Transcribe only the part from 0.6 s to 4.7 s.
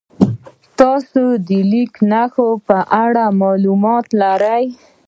تاسې د لیک نښو په اړه معلومات لرئ؟